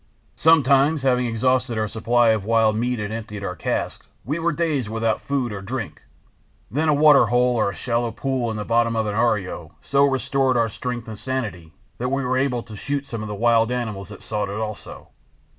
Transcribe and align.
Sometimes, 0.35 1.03
having 1.03 1.27
exhausted 1.27 1.77
our 1.77 1.87
supply 1.87 2.29
of 2.29 2.43
wild 2.43 2.75
meat 2.75 2.99
and 2.99 3.13
emptied 3.13 3.43
our 3.43 3.55
casks, 3.55 4.07
we 4.25 4.39
were 4.39 4.51
days 4.51 4.89
without 4.89 5.21
food 5.21 5.53
or 5.53 5.61
drink; 5.61 6.01
then 6.71 6.89
a 6.89 6.93
water 6.95 7.27
hole 7.27 7.55
or 7.55 7.69
a 7.69 7.75
shallow 7.75 8.09
pool 8.11 8.49
in 8.49 8.57
the 8.57 8.65
bottom 8.65 8.95
of 8.95 9.05
an 9.05 9.13
arroyo 9.13 9.73
so 9.83 10.03
restored 10.03 10.57
our 10.57 10.69
strength 10.69 11.07
and 11.07 11.19
sanity 11.19 11.71
that 11.99 12.09
we 12.09 12.25
were 12.25 12.39
able 12.39 12.63
to 12.63 12.75
shoot 12.75 13.05
some 13.05 13.21
of 13.21 13.27
the 13.27 13.35
wild 13.35 13.71
animals 13.71 14.09
that 14.09 14.23
sought 14.23 14.49
it 14.49 14.57
also. 14.59 15.09